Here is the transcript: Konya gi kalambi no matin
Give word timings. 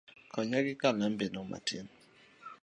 Konya 0.33 0.59
gi 0.65 0.73
kalambi 0.81 1.27
no 1.33 1.41
matin 1.49 1.85